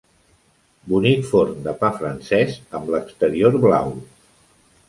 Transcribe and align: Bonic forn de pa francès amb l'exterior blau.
Bonic 0.93 1.27
forn 1.33 1.59
de 1.69 1.75
pa 1.83 1.91
francès 1.99 2.57
amb 2.81 2.93
l'exterior 2.97 3.63
blau. 3.67 3.97